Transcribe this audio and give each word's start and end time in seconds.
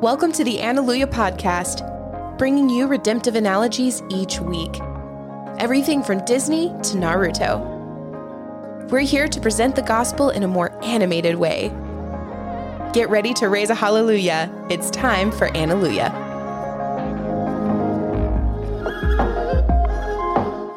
Welcome 0.00 0.32
to 0.32 0.44
the 0.44 0.56
Analuia 0.56 1.04
podcast, 1.04 1.86
bringing 2.38 2.70
you 2.70 2.86
redemptive 2.86 3.34
analogies 3.34 4.02
each 4.08 4.40
week. 4.40 4.80
Everything 5.58 6.02
from 6.02 6.24
Disney 6.24 6.68
to 6.68 6.96
Naruto. 6.96 7.60
We're 8.90 9.00
here 9.00 9.28
to 9.28 9.38
present 9.38 9.76
the 9.76 9.82
gospel 9.82 10.30
in 10.30 10.42
a 10.42 10.48
more 10.48 10.82
animated 10.82 11.34
way. 11.34 11.68
Get 12.94 13.10
ready 13.10 13.34
to 13.34 13.50
raise 13.50 13.68
a 13.68 13.74
hallelujah. 13.74 14.50
It's 14.70 14.88
time 14.88 15.30
for 15.30 15.48
Analuia. 15.50 16.10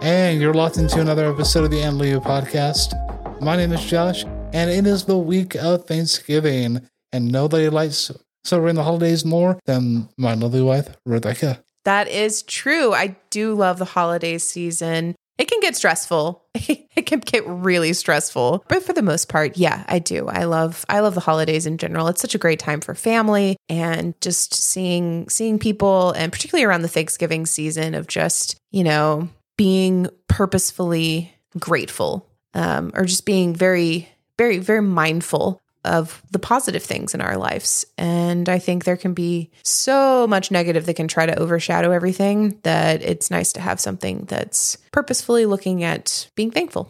And 0.02 0.41
you're 0.41 0.53
locked 0.53 0.76
into 0.76 0.99
another 0.99 1.31
episode 1.31 1.63
of 1.63 1.71
the 1.71 1.77
Analuia 1.77 2.21
podcast. 2.21 3.40
My 3.40 3.55
name 3.55 3.71
is 3.71 3.85
Josh, 3.85 4.26
and 4.52 4.70
it 4.70 4.85
is 4.85 5.05
the 5.05 5.17
week 5.17 5.55
of 5.55 5.85
Thanksgiving. 5.85 6.81
And 7.13 7.31
nobody 7.31 7.70
likes 7.70 8.12
celebrating 8.43 8.75
the 8.75 8.83
holidays 8.83 9.25
more 9.25 9.59
than 9.65 10.09
my 10.17 10.33
lovely 10.33 10.61
wife, 10.61 10.95
Rebecca. 11.05 11.63
That 11.85 12.07
is 12.07 12.43
true. 12.43 12.93
I 12.93 13.16
do 13.29 13.53
love 13.53 13.77
the 13.77 13.85
holiday 13.85 14.38
season. 14.38 15.16
It 15.38 15.49
can 15.49 15.59
get 15.59 15.75
stressful. 15.75 16.45
it 16.55 17.05
can 17.05 17.19
get 17.19 17.45
really 17.47 17.93
stressful. 17.93 18.63
But 18.67 18.83
for 18.83 18.93
the 18.93 19.02
most 19.02 19.29
part, 19.29 19.57
yeah, 19.57 19.83
I 19.88 19.99
do. 19.99 20.27
I 20.27 20.43
love 20.43 20.85
I 20.88 20.99
love 20.99 21.16
the 21.16 21.21
holidays 21.21 21.66
in 21.66 21.77
general. 21.77 22.07
It's 22.07 22.21
such 22.21 22.35
a 22.35 22.39
great 22.39 22.59
time 22.59 22.81
for 22.81 22.93
family 22.93 23.57
and 23.67 24.19
just 24.21 24.53
seeing 24.53 25.27
seeing 25.30 25.59
people 25.59 26.11
and 26.11 26.31
particularly 26.31 26.66
around 26.66 26.83
the 26.83 26.88
Thanksgiving 26.88 27.45
season 27.45 27.95
of 27.95 28.07
just, 28.07 28.55
you 28.71 28.83
know, 28.83 29.27
being 29.57 30.07
purposefully 30.27 31.33
grateful 31.59 32.30
um, 32.53 32.91
or 32.94 33.05
just 33.05 33.25
being 33.25 33.55
very 33.55 34.07
very 34.38 34.57
very 34.57 34.81
mindful 34.81 35.61
of 35.84 36.22
the 36.32 36.40
positive 36.40 36.84
things 36.84 37.14
in 37.14 37.22
our 37.22 37.38
lives. 37.38 37.86
And 37.98 38.50
I 38.50 38.59
think 38.59 38.84
there 38.84 38.98
can 38.98 39.14
be 39.14 39.52
so 39.64 40.28
much 40.28 40.52
negative 40.52 40.86
that 40.86 40.95
can 40.95 41.08
try 41.08 41.25
to 41.25 41.38
overshadow 41.38 41.92
everything 41.92 42.59
that 42.64 43.02
it's 43.02 43.31
nice 43.31 43.53
to 43.53 43.62
have 43.62 43.80
something 43.80 44.25
that's 44.25 44.78
purposefully 44.92 45.45
looking 45.45 45.84
at 45.84 46.30
being 46.36 46.52
thankful. 46.52 46.90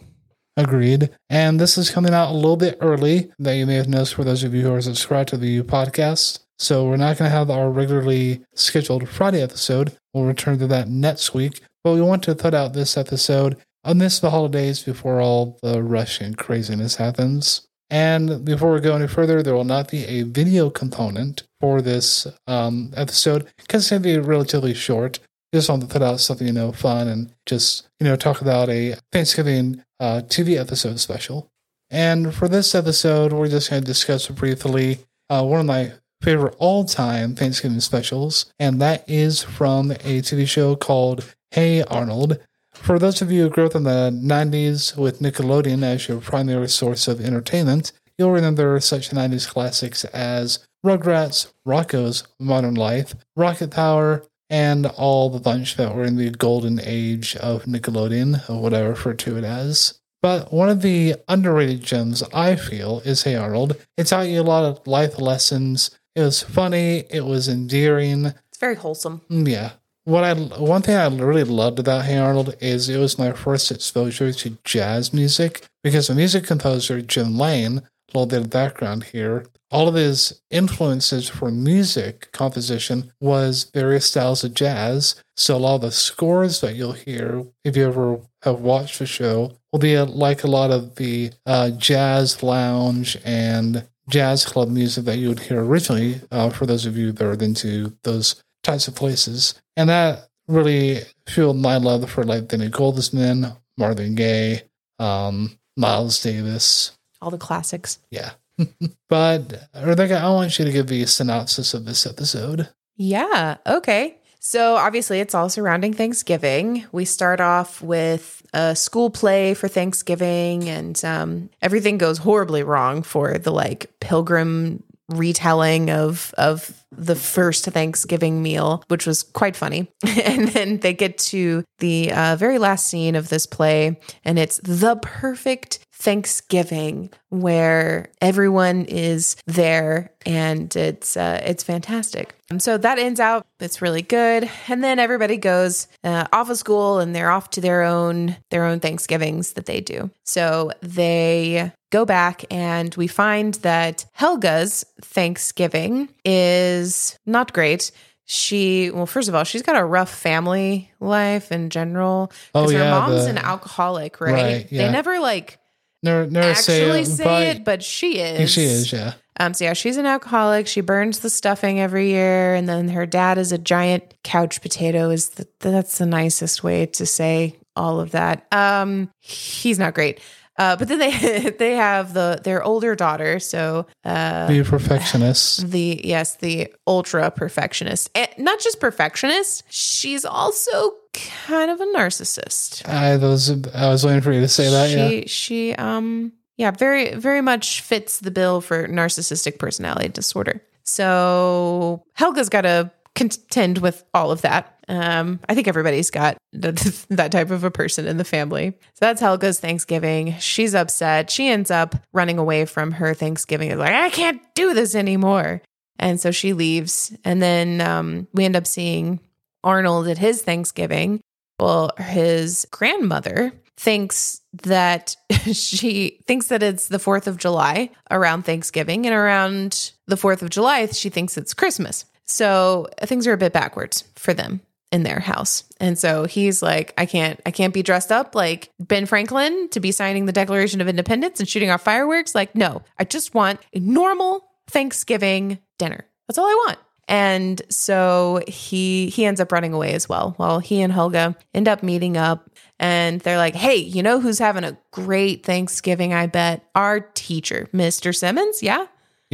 Agreed. 0.55 1.09
And 1.29 1.59
this 1.59 1.77
is 1.77 1.89
coming 1.89 2.13
out 2.13 2.31
a 2.31 2.35
little 2.35 2.57
bit 2.57 2.77
early 2.79 3.31
that 3.39 3.55
you 3.55 3.65
may 3.65 3.75
have 3.75 3.89
noticed 3.89 4.13
for 4.13 4.23
those 4.23 4.43
of 4.43 4.53
you 4.53 4.61
who 4.61 4.73
are 4.73 4.81
subscribed 4.81 5.29
to 5.29 5.37
the 5.37 5.63
podcast. 5.63 6.39
So 6.59 6.87
we're 6.87 6.97
not 6.97 7.17
going 7.17 7.29
to 7.29 7.35
have 7.35 7.49
our 7.49 7.69
regularly 7.71 8.43
scheduled 8.53 9.09
Friday 9.09 9.41
episode. 9.41 9.97
We'll 10.13 10.25
return 10.25 10.59
to 10.59 10.67
that 10.67 10.87
next 10.87 11.33
week. 11.33 11.61
But 11.83 11.93
we 11.93 12.01
want 12.01 12.23
to 12.23 12.35
put 12.35 12.53
out 12.53 12.73
this 12.73 12.95
episode 12.95 13.57
amidst 13.83 14.21
the 14.21 14.29
holidays 14.29 14.83
before 14.83 15.19
all 15.19 15.57
the 15.63 15.81
rush 15.81 16.21
and 16.21 16.37
craziness 16.37 16.95
happens. 16.95 17.67
And 17.93 18.43
before 18.43 18.73
we 18.73 18.79
go 18.79 18.95
any 18.95 19.07
further, 19.07 19.43
there 19.43 19.53
will 19.53 19.65
not 19.65 19.91
be 19.91 20.03
a 20.05 20.23
video 20.23 20.71
component 20.71 21.43
for 21.61 21.79
this 21.79 22.25
um, 22.47 22.91
episode 22.97 23.47
because 23.57 23.83
it's 23.83 23.91
going 23.91 24.01
to 24.01 24.09
be 24.09 24.17
relatively 24.17 24.73
short. 24.73 25.19
Just 25.53 25.69
want 25.69 25.83
to 25.83 25.87
put 25.87 26.01
out 26.01 26.19
something, 26.19 26.47
you 26.47 26.53
know, 26.53 26.71
fun 26.71 27.07
and 27.07 27.31
just, 27.45 27.87
you 27.99 28.07
know, 28.07 28.15
talk 28.15 28.41
about 28.41 28.67
a 28.67 28.95
Thanksgiving 29.11 29.83
uh, 29.99 30.23
TV 30.25 30.59
episode 30.59 30.99
special. 30.99 31.51
And 31.91 32.33
for 32.33 32.47
this 32.47 32.73
episode, 32.73 33.31
we're 33.31 33.47
just 33.47 33.69
going 33.69 33.83
to 33.83 33.85
discuss 33.85 34.27
briefly 34.27 34.97
uh, 35.29 35.43
one 35.43 35.59
of 35.59 35.67
my 35.67 35.91
favorite 36.19 36.55
all 36.57 36.85
time 36.85 37.35
Thanksgiving 37.35 37.79
specials, 37.79 38.51
and 38.57 38.81
that 38.81 39.07
is 39.07 39.43
from 39.43 39.91
a 39.91 40.23
TV 40.23 40.47
show 40.47 40.75
called 40.75 41.35
Hey 41.51 41.83
Arnold. 41.83 42.39
For 42.75 42.99
those 42.99 43.21
of 43.21 43.31
you 43.31 43.43
who 43.43 43.49
grew 43.49 43.67
up 43.67 43.75
in 43.75 43.83
the 43.83 44.11
90s 44.11 44.97
with 44.97 45.19
Nickelodeon 45.19 45.83
as 45.83 46.07
your 46.07 46.19
primary 46.19 46.67
source 46.67 47.07
of 47.07 47.21
entertainment, 47.21 47.93
you'll 48.17 48.31
remember 48.31 48.79
such 48.79 49.11
90s 49.11 49.47
classics 49.47 50.03
as 50.05 50.65
Rugrats, 50.85 51.51
Rocko's 51.65 52.23
Modern 52.39 52.75
Life, 52.75 53.15
Rocket 53.35 53.71
Power, 53.71 54.25
and 54.49 54.85
all 54.85 55.29
the 55.29 55.39
bunch 55.39 55.77
that 55.77 55.95
were 55.95 56.03
in 56.03 56.17
the 56.17 56.29
golden 56.31 56.79
age 56.83 57.35
of 57.37 57.63
Nickelodeon, 57.63 58.49
or 58.49 58.61
whatever 58.61 58.85
I 58.85 58.89
refer 58.89 59.13
to 59.13 59.37
it 59.37 59.43
as. 59.43 59.99
But 60.21 60.51
one 60.51 60.69
of 60.69 60.81
the 60.81 61.15
underrated 61.27 61.83
gems 61.83 62.23
I 62.33 62.55
feel 62.55 63.01
is 63.05 63.23
Hey 63.23 63.35
Arnold. 63.35 63.77
It 63.97 64.07
taught 64.07 64.27
you 64.27 64.41
a 64.41 64.43
lot 64.43 64.65
of 64.65 64.85
life 64.85 65.19
lessons. 65.19 65.91
It 66.15 66.21
was 66.21 66.43
funny, 66.43 67.05
it 67.09 67.25
was 67.25 67.47
endearing. 67.47 68.25
It's 68.25 68.59
very 68.59 68.75
wholesome. 68.75 69.21
Mm, 69.29 69.47
yeah 69.47 69.71
what 70.05 70.23
I 70.23 70.33
one 70.33 70.81
thing 70.81 70.95
I 70.95 71.07
really 71.07 71.43
loved 71.43 71.79
about 71.79 72.05
Hey 72.05 72.17
Arnold 72.17 72.55
is 72.59 72.89
it 72.89 72.97
was 72.97 73.17
my 73.17 73.31
first 73.31 73.71
exposure 73.71 74.31
to 74.31 74.57
jazz 74.63 75.13
music 75.13 75.67
because 75.83 76.07
the 76.07 76.15
music 76.15 76.45
composer 76.45 77.01
Jim 77.01 77.37
Lang, 77.37 77.77
a 77.77 77.83
little 78.13 78.25
bit 78.25 78.41
of 78.41 78.49
background 78.49 79.05
here, 79.05 79.45
all 79.71 79.87
of 79.87 79.95
his 79.95 80.41
influences 80.51 81.29
for 81.29 81.51
music 81.51 82.31
composition 82.31 83.11
was 83.19 83.71
various 83.73 84.05
styles 84.05 84.43
of 84.43 84.53
jazz. 84.53 85.15
So 85.35 85.55
a 85.55 85.57
lot 85.57 85.75
of 85.75 85.81
the 85.81 85.91
scores 85.91 86.61
that 86.61 86.75
you'll 86.75 86.91
hear, 86.93 87.45
if 87.63 87.75
you 87.75 87.87
ever 87.87 88.19
have 88.43 88.59
watched 88.59 88.99
the 88.99 89.05
show, 89.05 89.53
will 89.71 89.79
be 89.79 89.97
like 89.97 90.43
a 90.43 90.47
lot 90.47 90.69
of 90.69 90.95
the 90.95 91.31
uh, 91.45 91.71
jazz 91.71 92.43
lounge 92.43 93.17
and 93.25 93.87
jazz 94.09 94.45
club 94.45 94.69
music 94.69 95.05
that 95.05 95.17
you 95.17 95.29
would 95.29 95.39
hear 95.39 95.63
originally. 95.63 96.21
Uh, 96.29 96.49
for 96.49 96.65
those 96.65 96.85
of 96.85 96.97
you 96.97 97.11
that 97.11 97.25
are 97.25 97.33
into 97.43 97.97
those 98.03 98.43
types 98.63 98.87
of 98.87 98.95
places. 98.95 99.55
And 99.75 99.89
that 99.89 100.29
really 100.47 100.99
fueled 101.27 101.57
my 101.57 101.77
love 101.77 102.09
for 102.09 102.23
like 102.23 102.47
Benny 102.47 102.69
Goldsman, 102.69 103.57
Marvin 103.77 104.15
Gaye, 104.15 104.63
um, 104.99 105.57
Miles 105.77 106.21
Davis. 106.21 106.91
All 107.21 107.31
the 107.31 107.37
classics. 107.37 107.99
Yeah. 108.11 108.31
but 109.09 109.69
Rebecca, 109.83 110.15
I 110.15 110.29
want 110.29 110.59
you 110.59 110.65
to 110.65 110.71
give 110.71 110.87
the 110.87 111.05
synopsis 111.05 111.73
of 111.73 111.85
this 111.85 112.05
episode. 112.05 112.69
Yeah. 112.95 113.57
Okay. 113.65 114.17
So 114.39 114.75
obviously 114.75 115.21
it's 115.21 115.33
all 115.33 115.47
surrounding 115.47 115.93
Thanksgiving. 115.93 116.85
We 116.91 117.05
start 117.05 117.39
off 117.39 117.81
with 117.81 118.45
a 118.53 118.75
school 118.75 119.09
play 119.09 119.53
for 119.53 119.69
Thanksgiving 119.69 120.69
and 120.69 121.03
um, 121.05 121.49
everything 121.61 121.97
goes 121.97 122.17
horribly 122.17 122.61
wrong 122.61 123.03
for 123.03 123.37
the 123.37 123.51
like 123.51 123.89
pilgrim 124.01 124.83
retelling 125.09 125.89
of 125.89 126.33
of 126.37 126.83
the 126.91 127.15
first 127.15 127.65
Thanksgiving 127.65 128.41
meal, 128.41 128.83
which 128.87 129.05
was 129.05 129.23
quite 129.23 129.55
funny. 129.55 129.87
and 130.23 130.47
then 130.49 130.79
they 130.79 130.93
get 130.93 131.17
to 131.17 131.63
the 131.79 132.11
uh, 132.11 132.35
very 132.35 132.59
last 132.59 132.87
scene 132.87 133.15
of 133.15 133.29
this 133.29 133.45
play, 133.45 133.99
and 134.23 134.39
it's 134.39 134.59
the 134.63 134.97
perfect 134.97 135.79
Thanksgiving 136.03 137.09
where 137.29 138.09
everyone 138.19 138.83
is 138.85 139.37
there 139.45 140.11
and 140.25 140.75
it's 140.75 141.15
uh, 141.15 141.41
it's 141.45 141.63
fantastic. 141.63 142.35
And 142.49 142.61
so 142.61 142.77
that 142.77 142.99
ends 142.99 143.21
out. 143.21 143.45
It's 143.61 143.81
really 143.81 144.01
good. 144.01 144.49
And 144.67 144.83
then 144.83 144.99
everybody 144.99 145.37
goes 145.37 145.87
uh, 146.03 146.27
off 146.33 146.49
of 146.49 146.57
school 146.57 146.99
and 146.99 147.15
they're 147.15 147.31
off 147.31 147.51
to 147.51 147.61
their 147.61 147.83
own 147.83 148.35
their 148.51 148.65
own 148.65 148.81
Thanksgivings 148.81 149.53
that 149.53 149.65
they 149.65 149.79
do. 149.79 150.11
So 150.25 150.71
they 150.81 151.71
go 151.97 152.05
back 152.05 152.43
and 152.51 152.93
we 152.95 153.07
find 153.07 153.53
that 153.69 154.05
Helga's 154.19 154.83
Thanksgiving 155.01 156.09
is 156.25 157.17
not 157.25 157.53
great. 157.53 157.91
She 158.25 158.89
well 158.91 159.05
first 159.05 159.27
of 159.29 159.35
all 159.35 159.43
she's 159.43 159.61
got 159.63 159.75
a 159.75 159.83
rough 159.83 160.09
family 160.13 160.91
life 160.99 161.51
in 161.51 161.69
general. 161.69 162.31
Because 162.53 162.71
Oh, 162.71 162.77
her 162.77 162.83
yeah, 162.83 162.89
mom's 162.91 163.25
the- 163.25 163.31
an 163.31 163.37
alcoholic 163.37 164.19
right, 164.21 164.31
Right, 164.33 164.67
yeah. 164.71 164.85
they 164.87 164.91
never 164.91 165.19
like 165.19 165.59
Never, 166.05 166.25
never 166.29 166.49
actually 166.51 167.05
say, 167.05 167.11
say, 167.15 167.23
but 167.23 167.43
it 167.47 167.63
but 167.65 167.83
she 167.83 168.19
is. 168.19 168.51
she 168.51 168.63
is, 168.63 168.91
yeah. 168.91 169.13
um 169.39 169.53
so 169.53 169.65
yeah 169.65 169.73
she's 169.73 169.97
an 169.97 170.05
alcoholic. 170.05 170.67
She 170.67 170.81
burns 170.81 171.19
the 171.19 171.29
stuffing 171.29 171.79
every 171.79 172.09
year 172.09 172.55
and 172.55 172.67
then 172.67 172.89
her 172.89 173.05
dad 173.05 173.37
is 173.37 173.51
a 173.53 173.57
giant 173.57 174.13
couch 174.23 174.61
potato 174.61 175.09
is 175.09 175.29
the, 175.29 175.47
that's 175.59 175.97
the 175.97 176.05
nicest 176.05 176.63
way 176.63 176.85
to 176.87 177.05
say 177.05 177.57
all 177.75 177.99
of 177.99 178.11
that. 178.11 178.45
Um 178.51 179.09
he's 179.19 179.79
not 179.79 179.93
great 179.93 180.19
uh, 180.57 180.75
but 180.75 180.87
then 180.87 180.99
they 180.99 181.49
they 181.59 181.75
have 181.75 182.13
the 182.13 182.39
their 182.43 182.63
older 182.63 182.95
daughter, 182.95 183.39
so 183.39 183.87
uh, 184.05 184.47
a 184.49 184.63
perfectionist. 184.63 185.69
the 185.71 186.01
yes 186.03 186.35
the 186.35 186.71
ultra 186.87 187.31
perfectionist 187.31 188.09
and 188.15 188.29
not 188.37 188.59
just 188.59 188.79
perfectionist 188.79 189.63
she's 189.69 190.25
also 190.25 190.93
kind 191.13 191.71
of 191.71 191.79
a 191.79 191.85
narcissist 191.87 192.87
I 192.87 193.17
was 193.17 193.49
I 193.73 193.89
was 193.89 194.05
waiting 194.05 194.21
for 194.21 194.31
you 194.31 194.41
to 194.41 194.47
say 194.47 194.69
that. 194.69 194.89
she 194.89 195.19
yeah. 195.19 195.23
she 195.27 195.75
um 195.75 196.33
yeah 196.57 196.71
very 196.71 197.15
very 197.15 197.41
much 197.41 197.81
fits 197.81 198.19
the 198.19 198.31
bill 198.31 198.61
for 198.61 198.87
narcissistic 198.87 199.59
personality 199.59 200.09
disorder 200.09 200.61
so 200.83 202.03
helga's 202.13 202.49
got 202.49 202.61
to 202.61 202.91
contend 203.15 203.77
with 203.79 204.03
all 204.13 204.31
of 204.31 204.41
that. 204.41 204.69
Um 204.89 205.39
i 205.47 205.55
think 205.55 205.67
everybody's 205.67 206.09
got 206.09 206.37
that, 206.53 207.29
type 207.31 207.51
of 207.51 207.63
a 207.63 207.71
person 207.71 208.07
in 208.07 208.17
the 208.17 208.23
family. 208.23 208.71
So 208.93 208.99
that's 209.01 209.21
helga's 209.21 209.59
thanksgiving. 209.59 210.35
She's 210.39 210.75
upset. 210.75 211.29
She 211.29 211.47
ends 211.47 211.71
up 211.71 211.95
running 212.11 212.37
away 212.37 212.65
from 212.65 212.91
her 212.93 213.13
thanksgiving. 213.13 213.69
It's 213.71 213.79
like 213.79 213.93
i 213.93 214.09
can't 214.09 214.41
do 214.55 214.73
this 214.73 214.95
anymore. 214.95 215.61
And 215.99 216.19
so 216.19 216.31
she 216.31 216.53
leaves. 216.53 217.15
And 217.23 217.41
then 217.41 217.81
um 217.81 218.27
we 218.33 218.45
end 218.45 218.55
up 218.55 218.67
seeing 218.67 219.19
arnold 219.63 220.07
at 220.07 220.17
his 220.17 220.41
thanksgiving. 220.41 221.21
Well 221.59 221.91
his 221.97 222.67
grandmother 222.71 223.53
thinks 223.77 224.41
that 224.63 225.15
she 225.53 226.19
thinks 226.27 226.47
that 226.47 226.61
it's 226.61 226.87
the 226.87 226.99
4th 226.99 227.27
of 227.27 227.37
July 227.37 227.89
around 228.11 228.43
Thanksgiving. 228.43 229.05
And 229.05 229.15
around 229.15 229.91
the 230.07 230.15
4th 230.15 230.41
of 230.41 230.49
July 230.49 230.85
she 230.87 231.09
thinks 231.09 231.37
it's 231.37 231.53
Christmas. 231.53 232.05
So 232.25 232.87
uh, 233.01 233.05
things 233.05 233.27
are 233.27 233.33
a 233.33 233.37
bit 233.37 233.53
backwards 233.53 234.03
for 234.15 234.33
them 234.33 234.61
in 234.91 235.03
their 235.03 235.19
house. 235.19 235.63
And 235.79 235.97
so 235.97 236.25
he's 236.25 236.61
like, 236.61 236.93
I 236.97 237.07
can't, 237.07 237.41
I 237.45 237.51
can't 237.51 237.73
be 237.73 237.81
dressed 237.81 238.11
up 238.11 238.35
like 238.35 238.69
Ben 238.79 239.07
Franklin 239.07 239.67
to 239.69 239.79
be 239.79 239.91
signing 239.91 240.27
the 240.27 240.31
Declaration 240.31 240.81
of 240.81 240.87
Independence 240.87 241.39
and 241.39 241.49
shooting 241.49 241.71
off 241.71 241.83
fireworks. 241.83 242.35
Like, 242.35 242.55
no, 242.55 242.83
I 242.99 243.03
just 243.03 243.33
want 243.33 243.59
a 243.73 243.79
normal 243.79 244.45
Thanksgiving 244.67 245.57
dinner. 245.79 246.05
That's 246.27 246.37
all 246.37 246.45
I 246.45 246.63
want. 246.67 246.79
And 247.07 247.61
so 247.69 248.41
he 248.47 249.09
he 249.09 249.25
ends 249.25 249.41
up 249.41 249.51
running 249.51 249.73
away 249.73 249.93
as 249.93 250.07
well. 250.07 250.35
Well, 250.37 250.59
he 250.59 250.81
and 250.81 250.93
Helga 250.93 251.35
end 251.53 251.67
up 251.67 251.83
meeting 251.83 252.15
up 252.15 252.49
and 252.79 253.19
they're 253.21 253.37
like, 253.37 253.55
"Hey, 253.55 253.75
you 253.75 254.01
know 254.01 254.21
who's 254.21 254.39
having 254.39 254.63
a 254.63 254.77
great 254.91 255.45
Thanksgiving, 255.45 256.13
I 256.13 256.27
bet? 256.27 256.63
Our 256.75 257.01
teacher, 257.01 257.67
Mr. 257.73 258.15
Simmons, 258.15 258.63
yeah? 258.63 258.85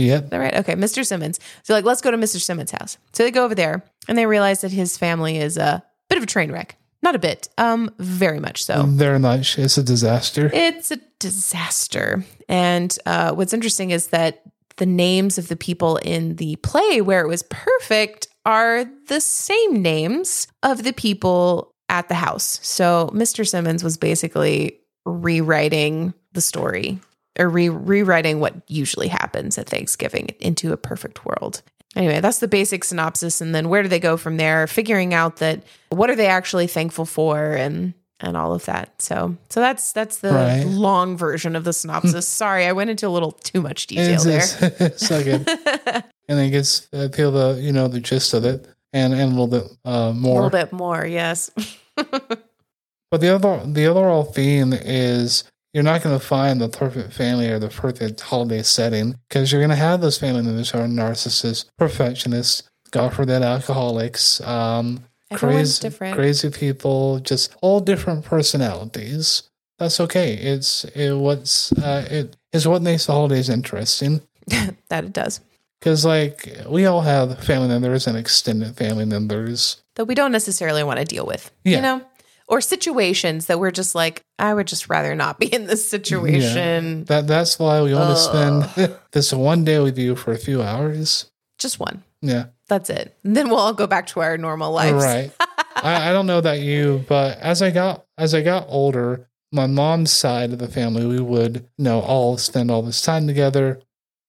Is 0.07 0.30
that 0.30 0.38
right? 0.38 0.56
Okay, 0.56 0.74
Mr. 0.74 1.06
Simmons. 1.06 1.40
So 1.63 1.74
like, 1.74 1.86
let's 1.86 2.01
go 2.01 2.12
to 2.12 2.18
Mr. 2.18 2.40
Simmons' 2.40 2.72
house. 2.72 2.98
So 3.13 3.24
they 3.24 3.31
go 3.31 3.46
over 3.46 3.56
there 3.56 3.84
and 4.07 4.18
they 4.18 4.25
realize 4.25 4.62
that 4.62 4.72
his 4.72 4.98
family 4.98 5.38
is 5.38 5.57
a 5.57 5.84
bit 6.10 6.18
of 6.18 6.24
a 6.24 6.28
train 6.28 6.51
wreck. 6.51 6.75
Not 7.01 7.16
a 7.16 7.19
bit, 7.19 7.48
um, 7.57 7.94
very 7.98 8.40
much 8.40 8.63
so. 8.63 8.84
Very 8.84 9.19
much. 9.19 9.57
It's 9.57 9.78
a 9.78 9.84
disaster. 9.84 10.51
It's 10.54 10.92
a 10.92 10.98
disaster. 11.19 12.25
And 12.50 12.96
uh, 13.06 13.34
what's 13.34 13.54
interesting 13.54 13.92
is 13.92 14.07
that 14.07 14.42
the 14.75 14.86
names 14.86 15.38
of 15.38 15.48
the 15.48 15.56
people 15.56 15.98
in 15.98 16.36
the 16.36 16.57
play 16.57 17.00
where 17.01 17.22
it 17.22 17.28
was 17.28 17.44
perfect 17.44 18.28
are 18.46 18.86
the 19.07 19.22
same 19.22 19.81
names 19.81 20.48
of 20.63 20.84
the 20.84 20.94
people 20.94 21.74
at 21.90 22.07
the 22.10 22.16
house. 22.16 22.60
So 22.63 23.10
Mr. 23.13 23.48
Simmons 23.48 23.84
was 23.84 23.98
basically 23.98 24.80
rewriting 25.06 26.13
the 26.34 26.42
story 26.42 27.00
or 27.37 27.47
re- 27.49 27.69
rewriting 27.69 28.39
what 28.39 28.55
usually 28.67 29.07
happens 29.07 29.57
at 29.57 29.67
Thanksgiving 29.69 30.29
into 30.39 30.73
a 30.73 30.77
perfect 30.77 31.25
world. 31.25 31.61
Anyway, 31.95 32.19
that's 32.21 32.39
the 32.39 32.47
basic 32.47 32.83
synopsis 32.83 33.41
and 33.41 33.53
then 33.53 33.67
where 33.69 33.81
do 33.83 33.89
they 33.89 33.99
go 33.99 34.15
from 34.17 34.37
there? 34.37 34.67
Figuring 34.67 35.13
out 35.13 35.37
that 35.37 35.63
what 35.89 36.09
are 36.09 36.15
they 36.15 36.27
actually 36.27 36.67
thankful 36.67 37.05
for 37.05 37.53
and 37.53 37.93
and 38.21 38.35
all 38.35 38.53
of 38.53 38.65
that. 38.65 39.01
So 39.01 39.37
so 39.49 39.59
that's 39.59 39.91
that's 39.93 40.17
the 40.17 40.31
Right. 40.33 40.63
long 40.65 41.17
version 41.17 41.55
of 41.55 41.63
the 41.63 41.73
synopsis. 41.73 42.27
Sorry, 42.43 42.65
I 42.65 42.73
went 42.73 42.89
into 42.89 43.07
a 43.07 43.09
little 43.09 43.31
too 43.31 43.61
much 43.61 43.87
detail 43.87 44.21
It's, 44.27 44.55
there. 44.55 44.73
it's, 44.79 45.07
so 45.07 45.23
good. 45.23 45.47
and 46.27 46.39
it 46.39 46.49
gets 46.51 46.87
I 46.93 47.07
feel 47.07 47.31
the 47.31 47.59
you 47.61 47.71
know 47.71 47.87
the 47.87 47.99
gist 48.01 48.33
of 48.33 48.45
it 48.45 48.67
and 48.93 49.13
and 49.13 49.21
a 49.23 49.27
little 49.41 49.47
bit 49.47 49.63
uh, 49.85 50.11
more. 50.13 50.41
A 50.41 50.43
little 50.43 50.59
bit 50.59 50.71
more, 50.73 51.05
yes. 51.05 51.49
But 51.95 53.21
the 53.21 53.33
other 53.33 53.61
the 53.65 53.85
overall 53.87 54.23
theme 54.23 54.73
is 54.73 55.43
you're 55.74 55.83
not 55.83 56.01
going 56.01 56.18
to 56.18 56.25
find 56.25 56.60
the 56.60 56.69
perfect 56.69 57.13
family 57.13 57.50
or 57.50 57.60
the 57.60 57.69
perfect 57.69 58.21
holiday 58.21 58.63
setting 58.63 59.16
because 59.27 59.51
you're 59.51 59.62
going 59.62 59.69
to 59.69 59.75
have 59.75 60.01
those 60.01 60.18
family 60.18 60.42
members 60.42 60.71
who 60.71 60.80
are 60.80 60.88
narcissists, 60.88 61.66
perfectionists, 61.77 62.63
God 62.92 63.13
forbid, 63.13 63.42
alcoholics, 63.44 64.42
um, 64.42 65.04
Everyone's 65.31 65.77
crazy, 65.77 65.81
different. 65.81 66.16
crazy 66.16 66.50
people, 66.50 67.19
just 67.19 67.56
all 67.62 67.80
different 67.80 68.25
personalities. 68.25 69.44
That's 69.77 70.00
okay. 70.00 70.33
It's 70.33 70.86
it, 70.86 71.13
what's 71.13 71.72
uh, 71.74 72.07
it 72.10 72.36
is 72.51 72.68
what 72.68 72.81
makes 72.81 73.06
the 73.06 73.13
holidays 73.13 73.48
interesting. 73.48 74.22
that 74.48 75.06
it 75.06 75.13
does. 75.13 75.39
Because 75.80 76.04
like 76.04 76.57
we 76.68 76.86
all 76.86 77.01
have 77.01 77.44
family 77.44 77.68
members 77.68 78.07
and 78.07 78.18
extended 78.18 78.75
family 78.75 79.06
members. 79.06 79.81
That 79.95 80.06
we 80.06 80.15
don't 80.15 80.31
necessarily 80.31 80.83
want 80.83 81.00
to 81.00 81.06
deal 81.06 81.27
with. 81.27 81.51
Yeah. 81.63 81.75
You 81.77 81.81
know? 81.83 82.06
Or 82.50 82.62
situations 82.62 83.46
that 83.46 83.60
we're 83.60 83.69
just 83.72 83.94
like, 83.94 84.24
I 84.40 84.54
would 84.54 84.66
just 84.66 84.90
rather 84.90 85.13
not 85.13 85.40
be 85.40 85.46
in 85.54 85.68
this 85.68 85.88
situation. 85.88 87.04
That 87.06 87.28
that's 87.28 87.60
why 87.60 87.81
we 87.84 87.94
want 87.94 88.18
to 88.18 88.22
spend 88.22 88.98
this 89.12 89.31
one 89.31 89.63
day 89.63 89.80
with 89.80 89.98
you 90.00 90.16
for 90.16 90.31
a 90.34 90.38
few 90.38 90.62
hours. 90.62 91.30
Just 91.60 91.80
one. 91.80 92.04
Yeah, 92.22 92.48
That's 92.68 92.90
it. 92.90 93.16
And 93.24 93.38
then 93.38 93.50
we'll 93.50 93.60
all 93.60 93.74
go 93.74 93.88
back 93.88 94.07
to 94.07 94.19
our 94.19 94.38
normal 94.38 94.74
lives. 94.74 95.04
right. 95.04 95.31
I, 95.75 96.10
I 96.10 96.12
don't 96.12 96.25
know 96.25 96.42
that 96.42 96.60
you, 96.60 97.06
but 97.07 97.38
as 97.38 97.62
I 97.62 97.69
got 97.72 98.04
as 98.18 98.34
I 98.34 98.42
got 98.42 98.66
older, 98.68 99.30
my 99.51 99.68
mom's 99.68 100.12
side 100.12 100.51
of 100.51 100.60
the 100.60 100.68
family, 100.68 101.06
we 101.06 101.22
would 101.22 101.68
you 101.78 101.84
know 101.86 102.01
all 102.01 102.38
spend 102.38 102.72
all 102.72 102.81
this 102.81 103.01
time 103.01 103.28
together. 103.28 103.80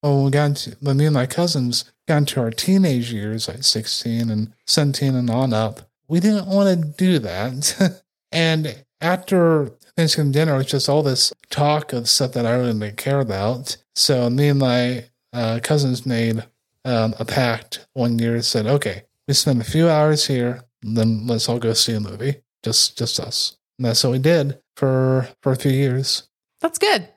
When 0.02 0.24
we 0.24 0.30
got 0.30 0.44
into, 0.46 0.76
when 0.80 0.98
me 0.98 1.06
and 1.06 1.14
my 1.14 1.26
cousins 1.26 1.90
got 2.06 2.18
into 2.18 2.40
our 2.40 2.50
teenage 2.50 3.12
years, 3.12 3.48
like 3.48 3.64
sixteen 3.64 4.30
and 4.30 4.52
seventeen 4.66 5.14
and 5.16 5.28
on 5.28 5.52
up, 5.52 5.80
we 6.06 6.20
didn't 6.20 6.46
want 6.46 6.68
to 6.68 6.88
do 6.96 7.18
that. 7.18 8.00
and 8.32 8.84
after 9.00 9.70
Thanksgiving 9.96 10.32
dinner, 10.32 10.54
it 10.54 10.58
was 10.58 10.66
just 10.66 10.88
all 10.88 11.02
this 11.02 11.32
talk 11.50 11.92
of 11.92 12.08
stuff 12.08 12.32
that 12.32 12.46
I 12.46 12.54
really 12.54 12.72
didn't 12.72 12.96
care 12.96 13.20
about. 13.20 13.76
So 13.94 14.30
me 14.30 14.48
and 14.48 14.58
my 14.58 15.04
uh, 15.32 15.60
cousins 15.62 16.06
made 16.06 16.44
um, 16.84 17.14
a 17.18 17.24
pact 17.24 17.86
one 17.94 18.18
year. 18.18 18.40
Said, 18.42 18.66
okay, 18.66 19.04
we 19.26 19.34
spend 19.34 19.60
a 19.60 19.64
few 19.64 19.88
hours 19.88 20.26
here, 20.26 20.62
then 20.82 21.26
let's 21.26 21.48
all 21.48 21.58
go 21.58 21.72
see 21.72 21.94
a 21.94 22.00
movie. 22.00 22.36
Just 22.62 22.98
just 22.98 23.18
us. 23.20 23.56
And 23.78 23.86
that's 23.86 24.04
what 24.04 24.12
we 24.12 24.18
did 24.18 24.58
for 24.76 25.28
for 25.42 25.52
a 25.52 25.56
few 25.56 25.72
years. 25.72 26.28
That's 26.60 26.78
good. 26.78 27.08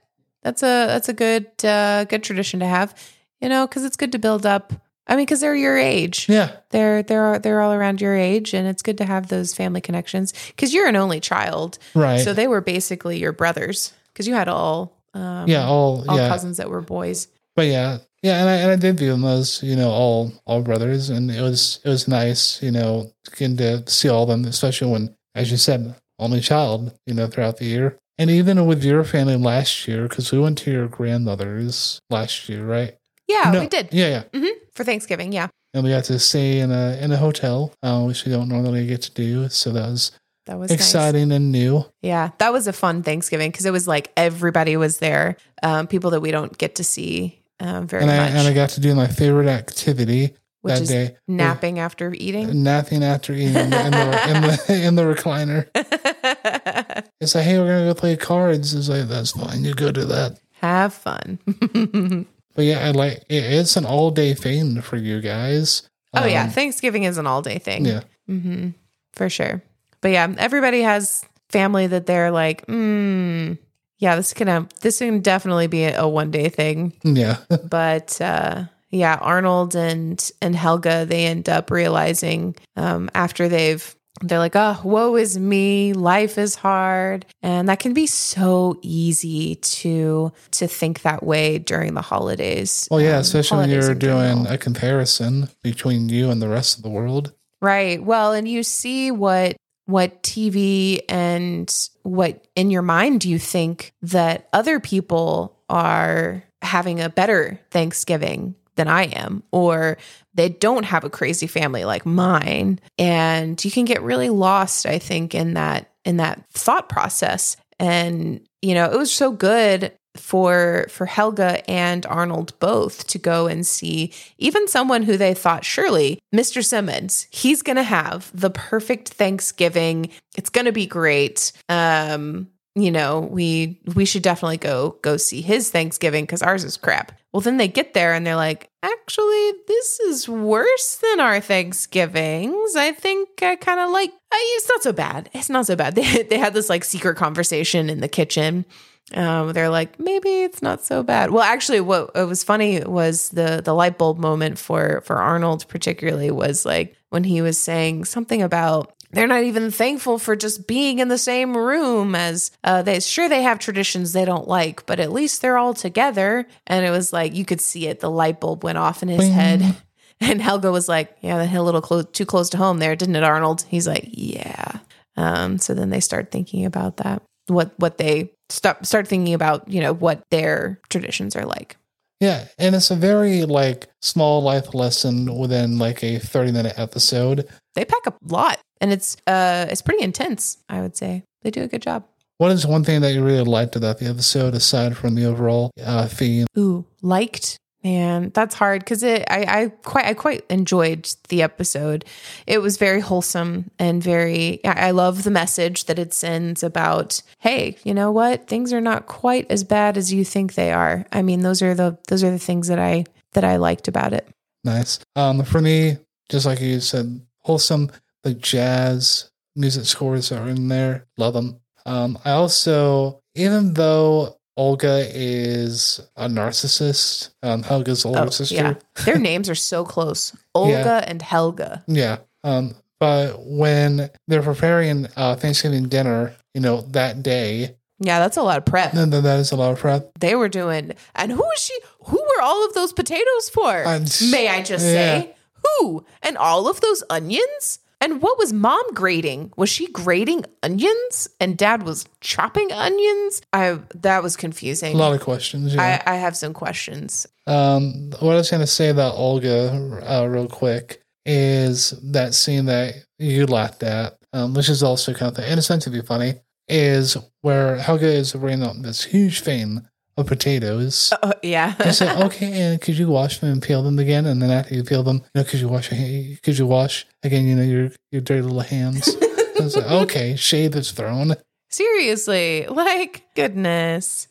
That's 0.41 0.63
a 0.63 0.87
that's 0.87 1.09
a 1.09 1.13
good 1.13 1.47
uh 1.63 2.05
good 2.05 2.23
tradition 2.23 2.59
to 2.61 2.65
have. 2.65 2.95
You 3.41 3.49
know, 3.49 3.67
because 3.67 3.83
it's 3.83 3.97
good 3.97 4.13
to 4.13 4.19
build 4.19 4.45
up. 4.45 4.73
I 5.07 5.15
mean, 5.15 5.25
because 5.25 5.41
they're 5.41 5.55
your 5.55 5.77
age. 5.77 6.27
Yeah, 6.29 6.55
They're 6.69 7.03
they're 7.03 7.39
they're 7.39 7.61
all 7.61 7.73
around 7.73 7.99
your 7.99 8.15
age, 8.15 8.53
and 8.53 8.67
it's 8.67 8.81
good 8.81 8.97
to 8.99 9.05
have 9.05 9.27
those 9.27 9.53
family 9.53 9.81
connections. 9.81 10.33
Because 10.47 10.73
you're 10.73 10.87
an 10.87 10.95
only 10.95 11.19
child, 11.19 11.77
right. 11.93 12.21
so 12.21 12.33
they 12.33 12.47
were 12.47 12.61
basically 12.61 13.19
your 13.19 13.33
brothers. 13.33 13.93
Because 14.13 14.27
you 14.27 14.33
had 14.33 14.47
all 14.47 14.95
um, 15.13 15.47
yeah, 15.47 15.65
all, 15.65 16.05
all 16.09 16.17
yeah, 16.17 16.29
cousins 16.29 16.57
that 16.57 16.69
were 16.69 16.81
boys. 16.81 17.27
but 17.55 17.67
yeah, 17.67 17.99
yeah, 18.21 18.39
and 18.39 18.49
I 18.49 18.53
and 18.55 18.71
I 18.71 18.75
did 18.77 18.97
view 18.97 19.11
them 19.11 19.25
as 19.25 19.61
you 19.61 19.75
know 19.75 19.89
all 19.89 20.33
all 20.45 20.61
brothers, 20.61 21.09
and 21.09 21.29
it 21.29 21.41
was 21.41 21.79
it 21.83 21.89
was 21.89 22.07
nice, 22.07 22.61
you 22.63 22.71
know, 22.71 23.11
getting 23.35 23.57
to 23.57 23.83
see 23.89 24.09
all 24.09 24.23
of 24.23 24.29
them, 24.29 24.45
especially 24.45 24.91
when, 24.91 25.15
as 25.35 25.51
you 25.51 25.57
said, 25.57 25.95
only 26.17 26.39
child, 26.39 26.97
you 27.05 27.13
know, 27.13 27.27
throughout 27.27 27.57
the 27.57 27.65
year, 27.65 27.99
and 28.17 28.29
even 28.29 28.65
with 28.65 28.83
your 28.83 29.03
family 29.03 29.35
last 29.35 29.87
year, 29.87 30.07
because 30.07 30.31
we 30.31 30.39
went 30.39 30.57
to 30.59 30.71
your 30.71 30.87
grandmother's 30.87 32.01
last 32.09 32.47
year, 32.47 32.65
right? 32.65 32.97
Yeah, 33.27 33.51
No, 33.51 33.59
we 33.61 33.67
did 33.67 33.89
Yeah, 33.91 34.23
yeah. 34.33 34.39
For 34.75 34.83
Thanksgiving. 34.83 35.31
Yeah, 35.31 35.47
and 35.73 35.83
we 35.83 35.89
got 35.89 36.05
to 36.05 36.19
stay 36.19 36.59
in 36.59 36.71
a 36.71 36.97
in 37.01 37.11
a 37.11 37.17
hotel, 37.17 37.73
uh, 37.83 38.03
which 38.03 38.25
we 38.25 38.31
don't 38.31 38.49
normally 38.49 38.85
get 38.87 39.01
to 39.03 39.11
do. 39.11 39.49
So 39.49 39.71
that 39.71 39.89
was 39.89 40.11
that 40.45 40.59
was 40.59 40.69
nice. 40.69 40.79
exciting 40.79 41.31
and 41.31 41.51
new. 41.51 41.85
Yeah, 42.01 42.31
that 42.39 42.51
was 42.51 42.67
a 42.67 42.73
fun 42.73 43.03
Thanksgiving 43.03 43.51
because 43.51 43.65
it 43.65 43.71
was 43.71 43.87
like 43.87 44.11
everybody 44.17 44.75
was 44.77 44.99
there. 44.99 45.37
Um, 45.61 45.87
people 45.87 46.11
that 46.11 46.19
we 46.21 46.31
don't 46.31 46.57
get 46.57 46.75
to 46.75 46.83
see 46.83 47.39
um, 47.59 47.87
very 47.87 48.03
And 48.03 48.11
I 48.11 48.17
much, 48.17 48.31
and 48.33 48.47
I 48.47 48.53
got 48.53 48.69
to 48.71 48.81
do 48.81 48.93
my 48.95 49.07
favorite 49.07 49.47
activity 49.47 50.33
which 50.61 50.79
that 50.79 50.87
day. 50.87 51.15
napping 51.27 51.79
after 51.79 52.13
eating. 52.13 52.63
Napping 52.63 53.03
after 53.03 53.33
eating 53.33 53.55
in 53.55 53.69
the, 53.69 53.85
in 53.85 53.91
the, 53.91 54.27
in 54.27 54.41
the, 54.41 54.83
in 54.87 54.95
the 54.95 55.03
recliner. 55.03 55.67
It's 57.21 57.35
like, 57.35 57.45
hey, 57.45 57.57
we're 57.57 57.67
gonna 57.67 57.85
go 57.85 57.93
play 57.93 58.17
cards. 58.17 58.73
It's 58.73 58.89
like 58.89 59.07
that's 59.07 59.31
fine. 59.31 59.63
You 59.63 59.73
go 59.73 59.91
do 59.93 60.03
that. 60.05 60.39
Have 60.59 60.93
fun. 60.93 61.39
But 62.55 62.65
yeah, 62.65 62.85
I 62.85 62.91
like 62.91 63.23
it, 63.29 63.43
it's 63.43 63.75
an 63.77 63.85
all 63.85 64.11
day 64.11 64.33
thing 64.33 64.81
for 64.81 64.97
you 64.97 65.21
guys. 65.21 65.87
oh 66.13 66.25
yeah, 66.25 66.43
Um, 66.43 66.49
Thanksgiving 66.49 67.03
is 67.03 67.17
an 67.17 67.27
all 67.27 67.41
day 67.41 67.57
thing. 67.59 67.85
yeah. 67.85 68.01
hmm 68.27 68.69
for 69.13 69.29
sure. 69.29 69.61
But 70.01 70.11
yeah, 70.11 70.33
everybody 70.37 70.81
has 70.81 71.23
family 71.49 71.87
that 71.87 72.05
they're 72.07 72.31
like, 72.31 72.65
mm, 72.67 73.57
yeah, 73.99 74.15
this 74.15 74.33
can 74.33 74.67
this 74.81 74.99
can 74.99 75.21
definitely 75.21 75.67
be 75.67 75.83
a, 75.85 76.01
a 76.01 76.07
one 76.07 76.31
day 76.31 76.49
thing. 76.49 76.93
Yeah. 77.03 77.37
but 77.69 78.19
uh, 78.21 78.65
yeah, 78.89 79.17
Arnold 79.21 79.75
and 79.75 80.29
and 80.41 80.55
Helga 80.55 81.05
they 81.05 81.25
end 81.25 81.47
up 81.49 81.71
realizing 81.71 82.55
um, 82.75 83.09
after 83.15 83.47
they've 83.47 83.95
they're 84.21 84.39
like, 84.39 84.55
oh, 84.55 84.79
woe 84.83 85.15
is 85.15 85.37
me, 85.37 85.93
life 85.93 86.37
is 86.37 86.55
hard, 86.55 87.25
and 87.41 87.67
that 87.67 87.79
can 87.79 87.93
be 87.93 88.05
so 88.05 88.79
easy 88.81 89.55
to 89.55 90.31
to 90.51 90.67
think 90.67 91.01
that 91.01 91.23
way 91.23 91.57
during 91.59 91.93
the 91.93 92.01
holidays. 92.01 92.87
Well, 92.91 93.01
yeah, 93.01 93.15
um, 93.15 93.21
especially 93.21 93.57
when 93.57 93.69
you're 93.69 93.95
doing 93.95 94.47
a 94.47 94.57
comparison 94.57 95.49
between 95.61 96.09
you 96.09 96.29
and 96.29 96.41
the 96.41 96.49
rest 96.49 96.77
of 96.77 96.83
the 96.83 96.89
world. 96.89 97.33
Right. 97.61 98.03
Well, 98.03 98.33
and 98.33 98.47
you 98.47 98.63
see 98.63 99.11
what 99.11 99.55
what 99.85 100.23
TV 100.23 101.01
and 101.09 101.89
what 102.03 102.45
in 102.55 102.71
your 102.71 102.81
mind 102.81 103.25
you 103.25 103.39
think 103.39 103.93
that 104.01 104.47
other 104.53 104.79
people 104.79 105.57
are 105.69 106.43
having 106.61 107.01
a 107.01 107.09
better 107.09 107.59
Thanksgiving 107.71 108.55
than 108.75 108.87
I 108.87 109.03
am 109.03 109.43
or 109.51 109.97
they 110.33 110.49
don't 110.49 110.85
have 110.85 111.03
a 111.03 111.09
crazy 111.09 111.47
family 111.47 111.85
like 111.85 112.05
mine. 112.05 112.79
And 112.97 113.63
you 113.63 113.71
can 113.71 113.85
get 113.85 114.01
really 114.01 114.29
lost 114.29 114.85
I 114.85 114.99
think 114.99 115.35
in 115.35 115.53
that 115.53 115.91
in 116.05 116.17
that 116.17 116.43
thought 116.51 116.89
process. 116.89 117.57
And 117.79 118.41
you 118.61 118.73
know 118.73 118.91
it 118.91 118.97
was 118.97 119.13
so 119.13 119.31
good 119.31 119.93
for 120.15 120.85
for 120.89 121.05
Helga 121.05 121.67
and 121.69 122.05
Arnold 122.05 122.57
both 122.59 123.07
to 123.07 123.17
go 123.17 123.47
and 123.47 123.65
see 123.65 124.13
even 124.37 124.67
someone 124.67 125.03
who 125.03 125.17
they 125.17 125.33
thought 125.33 125.65
surely 125.65 126.19
Mr. 126.33 126.63
Simmons 126.63 127.27
he's 127.31 127.63
going 127.63 127.77
to 127.77 127.83
have 127.83 128.31
the 128.33 128.51
perfect 128.51 129.09
Thanksgiving. 129.09 130.09
It's 130.35 130.49
going 130.49 130.65
to 130.65 130.71
be 130.71 130.85
great. 130.85 131.51
Um 131.67 132.47
you 132.75 132.91
know, 132.91 133.19
we 133.19 133.79
we 133.95 134.05
should 134.05 134.23
definitely 134.23 134.57
go 134.57 134.97
go 135.01 135.17
see 135.17 135.41
his 135.41 135.69
Thanksgiving 135.69 136.23
because 136.23 136.41
ours 136.41 136.63
is 136.63 136.77
crap. 136.77 137.11
Well, 137.31 137.41
then 137.41 137.57
they 137.57 137.67
get 137.67 137.93
there 137.93 138.13
and 138.13 138.25
they're 138.25 138.35
like, 138.35 138.69
actually, 138.81 139.51
this 139.67 139.99
is 140.01 140.29
worse 140.29 140.97
than 140.97 141.19
our 141.19 141.39
Thanksgivings. 141.39 142.75
I 142.75 142.91
think 142.91 143.41
I 143.41 143.55
kind 143.55 143.79
of 143.79 143.91
like. 143.91 144.11
I, 144.31 144.55
It's 144.57 144.69
not 144.69 144.83
so 144.83 144.93
bad. 144.93 145.29
It's 145.33 145.49
not 145.49 145.65
so 145.67 145.75
bad. 145.75 145.95
They 146.03 146.23
they 146.23 146.37
had 146.37 146.53
this 146.53 146.69
like 146.69 146.83
secret 146.83 147.15
conversation 147.15 147.89
in 147.89 147.99
the 148.01 148.07
kitchen. 148.07 148.65
Um, 149.13 149.51
they're 149.51 149.69
like, 149.69 149.99
maybe 149.99 150.29
it's 150.43 150.61
not 150.61 150.83
so 150.83 151.03
bad. 151.03 151.29
Well, 151.31 151.43
actually, 151.43 151.81
what 151.81 152.15
was 152.15 152.43
funny 152.43 152.83
was 152.83 153.29
the 153.29 153.61
the 153.63 153.73
light 153.73 153.97
bulb 153.97 154.17
moment 154.17 154.57
for 154.57 155.01
for 155.01 155.17
Arnold, 155.17 155.67
particularly, 155.67 156.31
was 156.31 156.65
like 156.65 156.95
when 157.13 157.23
he 157.23 157.43
was 157.43 157.59
saying 157.59 158.05
something 158.05 158.41
about 158.41 158.91
they're 159.11 159.27
not 159.27 159.43
even 159.43 159.69
thankful 159.69 160.17
for 160.17 160.35
just 160.35 160.67
being 160.67 160.97
in 160.97 161.07
the 161.07 161.19
same 161.19 161.55
room 161.55 162.15
as 162.15 162.49
uh, 162.63 162.81
they 162.81 162.99
sure 162.99 163.29
they 163.29 163.43
have 163.43 163.59
traditions 163.59 164.11
they 164.11 164.25
don't 164.25 164.47
like 164.47 164.87
but 164.87 164.99
at 164.99 165.11
least 165.11 165.41
they're 165.41 165.59
all 165.59 165.75
together. 165.75 166.47
And 166.65 166.83
it 166.83 166.89
was 166.89 167.13
like 167.13 167.35
you 167.35 167.45
could 167.45 167.61
see 167.61 167.87
it. 167.87 167.99
The 167.99 168.09
light 168.09 168.39
bulb 168.39 168.63
went 168.63 168.79
off 168.79 169.03
in 169.03 169.09
his 169.09 169.19
Bing. 169.19 169.31
head. 169.31 169.75
And 170.21 170.41
helga 170.41 170.71
was 170.71 170.87
like 170.87 171.17
yeah 171.19 171.37
that 171.37 171.47
hit 171.47 171.59
a 171.59 171.63
little 171.63 171.81
close 171.81 172.05
too 172.13 172.25
close 172.25 172.49
to 172.51 172.57
home 172.57 172.79
there 172.79 172.95
didn't 172.95 173.17
it 173.17 173.23
arnold? 173.23 173.63
He's 173.67 173.87
like 173.87 174.07
yeah. 174.09 174.79
Um, 175.17 175.57
so 175.57 175.73
then 175.73 175.89
they 175.89 175.99
start 175.99 176.31
thinking 176.31 176.65
about 176.65 176.97
that. 176.97 177.21
What 177.47 177.73
what 177.77 177.97
they 177.97 178.31
start 178.47 178.85
start 178.85 179.07
thinking 179.07 179.33
about 179.33 179.67
you 179.67 179.81
know 179.81 179.93
what 179.93 180.23
their 180.29 180.79
traditions 180.89 181.35
are 181.35 181.45
like 181.45 181.75
Yeah, 182.23 182.45
and 182.57 182.73
it's 182.75 182.89
a 182.91 182.95
very 182.95 183.43
like 183.43 183.87
small 184.01 184.41
life 184.41 184.73
lesson 184.73 185.13
within 185.37 185.77
like 185.77 186.03
a 186.03 186.19
30 186.19 186.51
minute 186.53 186.73
episode. 186.77 187.47
they 187.75 187.83
pack 187.85 188.05
a 188.07 188.13
lot 188.37 188.59
and 188.81 188.91
it's 188.93 189.17
uh 189.27 189.65
it's 189.71 189.81
pretty 189.81 190.03
intense 190.03 190.57
i 190.69 190.79
would 190.81 190.95
say 190.95 191.23
they 191.41 191.51
do 191.51 191.61
a 191.63 191.67
good 191.67 191.81
job 191.81 192.05
What 192.37 192.51
is 192.51 192.65
one 192.65 192.83
thing 192.83 193.01
that 193.01 193.13
you 193.13 193.23
really 193.23 193.43
liked 193.57 193.75
about 193.75 193.97
the 193.99 194.07
episode 194.07 194.53
aside 194.55 194.95
from 194.97 195.15
the 195.15 195.25
overall 195.31 195.71
uh, 195.91 196.07
theme? 196.07 196.45
Ooh, 196.57 196.85
liked. 197.01 197.57
Man, 197.83 198.31
that's 198.33 198.55
hard 198.55 198.81
because 198.81 199.03
it. 199.03 199.25
I, 199.29 199.63
I 199.63 199.67
quite, 199.83 200.05
I 200.05 200.13
quite 200.13 200.45
enjoyed 200.49 201.13
the 201.27 201.41
episode. 201.41 202.05
It 202.47 202.59
was 202.59 202.77
very 202.77 203.01
wholesome 203.01 203.71
and 203.77 204.01
very. 204.01 204.63
I 204.63 204.91
love 204.91 205.23
the 205.23 205.31
message 205.31 205.85
that 205.85 205.99
it 205.99 206.13
sends 206.13 206.63
about. 206.63 207.21
Hey, 207.39 207.77
you 207.83 207.93
know 207.93 208.09
what? 208.09 208.47
Things 208.47 208.71
are 208.71 208.79
not 208.79 209.07
quite 209.07 209.51
as 209.51 209.65
bad 209.65 209.97
as 209.97 210.13
you 210.13 210.23
think 210.23 210.53
they 210.53 210.71
are. 210.71 211.05
I 211.11 211.21
mean, 211.21 211.41
those 211.41 211.61
are 211.61 211.75
the 211.75 211.97
those 212.07 212.23
are 212.23 212.31
the 212.31 212.39
things 212.39 212.69
that 212.69 212.79
I 212.79 213.03
that 213.33 213.43
I 213.43 213.57
liked 213.57 213.89
about 213.89 214.13
it. 214.13 214.29
Nice. 214.63 214.99
Um, 215.17 215.43
for 215.43 215.59
me, 215.59 215.97
just 216.29 216.45
like 216.45 216.61
you 216.61 216.79
said, 216.79 217.21
wholesome. 217.39 217.91
The 218.23 218.33
jazz 218.33 219.29
music 219.55 219.83
scores 219.85 220.31
are 220.31 220.47
in 220.47 220.69
there. 220.69 221.05
Love 221.17 221.33
them. 221.33 221.59
Um, 221.85 222.17
I 222.23 222.31
also, 222.31 223.19
even 223.35 223.73
though 223.73 224.37
Olga 224.55 225.07
is 225.13 225.99
a 226.15 226.27
narcissist, 226.27 227.29
um, 227.41 227.63
Helga's 227.63 228.05
older 228.05 228.19
Oh, 228.21 228.29
sister. 228.29 228.55
yeah, 228.55 228.73
their 229.05 229.17
names 229.17 229.49
are 229.49 229.55
so 229.55 229.83
close. 229.83 230.35
Olga 230.55 231.03
and 231.07 231.21
Helga. 231.21 231.83
Yeah. 231.87 232.17
Um, 232.43 232.75
but 232.99 233.35
when 233.39 234.09
they're 234.27 234.43
preparing 234.43 235.07
uh, 235.17 235.35
Thanksgiving 235.35 235.89
dinner, 235.89 236.35
you 236.53 236.61
know, 236.61 236.81
that 236.91 237.23
day, 237.23 237.75
Yeah, 237.99 238.19
that's 238.19 238.37
a 238.37 238.43
lot 238.43 238.57
of 238.59 238.65
prep. 238.65 238.91
then 238.91 239.09
that 239.09 239.39
is 239.39 239.51
a 239.51 239.55
lot 239.55 239.71
of 239.71 239.79
prep. 239.79 240.11
They 240.19 240.35
were 240.35 240.49
doing, 240.49 240.93
and 241.15 241.31
who 241.31 241.39
was 241.39 241.59
she? 241.59 241.77
Who 242.05 242.17
were 242.21 242.41
all 242.41 242.65
of 242.65 242.73
those 242.73 242.93
potatoes 242.93 243.49
for? 243.49 243.87
Um, 243.87 244.05
May 244.29 244.47
I 244.49 244.61
just 244.61 244.85
yeah. 244.85 244.91
say 245.21 245.35
who? 245.79 246.05
And 246.21 246.37
all 246.37 246.67
of 246.69 246.79
those 246.81 247.03
onions? 247.09 247.79
And 248.03 248.21
what 248.21 248.37
was 248.37 248.51
mom 248.51 248.83
grating? 248.93 249.53
Was 249.55 249.69
she 249.69 249.87
grating 249.87 250.43
onions 250.61 251.29
and 251.39 251.57
dad 251.57 251.83
was 251.83 252.05
chopping 252.19 252.69
onions? 252.73 253.41
I 253.53 253.79
that 253.95 254.21
was 254.21 254.35
confusing. 254.35 254.93
A 254.93 254.97
lot 254.97 255.15
of 255.15 255.21
questions. 255.21 255.73
Yeah. 255.73 256.01
I, 256.05 256.11
I 256.11 256.15
have 256.17 256.35
some 256.35 256.53
questions. 256.53 257.25
Um, 257.47 258.11
what 258.19 258.33
I 258.33 258.35
was 258.35 258.51
going 258.51 258.59
to 258.59 258.67
say 258.67 258.89
about 258.89 259.15
Olga, 259.15 260.01
uh, 260.05 260.25
real 260.25 260.49
quick, 260.49 261.01
is 261.25 261.91
that 262.11 262.33
scene 262.33 262.65
that 262.65 262.95
you 263.19 263.45
laughed 263.45 263.83
at, 263.83 264.17
um, 264.33 264.53
which 264.53 264.67
is 264.67 264.83
also 264.83 265.13
kind 265.13 265.37
of, 265.37 265.41
and 265.41 265.57
it's 265.57 265.69
meant 265.69 265.83
to 265.83 265.89
be 265.89 266.01
funny, 266.01 266.33
is 266.67 267.15
where 267.41 267.77
Helga 267.77 268.07
is 268.07 268.33
bringing 268.33 268.63
up 268.63 268.75
this 268.81 269.05
huge 269.05 269.39
thing 269.41 269.87
of 270.17 270.27
potatoes. 270.27 271.11
Uh, 271.21 271.33
yeah. 271.41 271.75
I 271.79 271.91
said, 271.91 272.21
okay, 272.25 272.51
and 272.61 272.81
could 272.81 272.97
you 272.97 273.07
wash 273.07 273.39
them 273.39 273.51
and 273.51 273.61
peel 273.61 273.83
them 273.83 273.97
again? 273.99 274.25
And 274.25 274.41
then 274.41 274.51
after 274.51 274.75
you 274.75 274.83
peel 274.83 275.03
them, 275.03 275.17
you 275.17 275.41
know, 275.41 275.43
could 275.43 275.59
you 275.59 275.67
wash? 275.67 275.91
your- 275.91 276.37
Could 276.43 276.57
you 276.57 276.65
wash 276.67 277.05
again? 277.23 277.47
You 277.47 277.55
know, 277.55 277.63
your 277.63 277.91
your 278.11 278.21
dirty 278.21 278.41
little 278.41 278.59
hands. 278.61 279.15
I 279.59 279.63
was 279.63 279.75
like, 279.75 279.89
okay, 279.89 280.35
shade 280.35 280.75
is 280.75 280.91
thrown. 280.91 281.35
Seriously, 281.69 282.65
like 282.67 283.23
goodness. 283.35 284.27